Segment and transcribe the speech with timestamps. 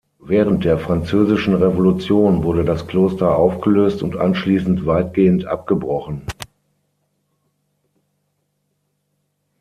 [0.23, 6.23] Während der Französischen Revolution wurde das Kloster aufgelöst und anschließend weitgehend abgebrochen.